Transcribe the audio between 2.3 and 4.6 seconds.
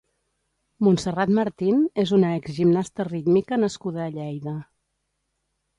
exgimnasta rítmica nascuda a Lleida.